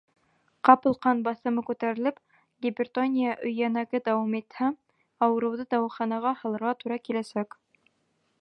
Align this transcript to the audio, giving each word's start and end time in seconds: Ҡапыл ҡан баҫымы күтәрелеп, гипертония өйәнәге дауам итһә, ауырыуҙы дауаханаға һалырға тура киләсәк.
Ҡапыл 0.67 0.95
ҡан 1.05 1.19
баҫымы 1.27 1.63
күтәрелеп, 1.67 2.17
гипертония 2.67 3.35
өйәнәге 3.49 4.03
дауам 4.09 4.33
итһә, 4.41 4.71
ауырыуҙы 5.27 5.67
дауаханаға 5.75 6.37
һалырға 6.41 6.77
тура 6.85 7.03
киләсәк. 7.09 7.59